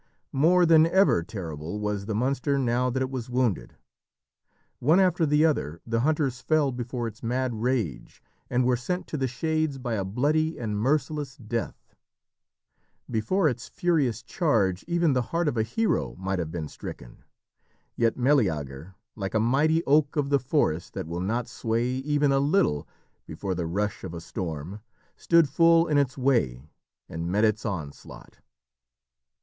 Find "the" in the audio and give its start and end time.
2.07-2.15, 5.27-5.45, 5.85-5.99, 9.17-9.27, 15.13-15.21, 20.31-20.39, 23.53-23.67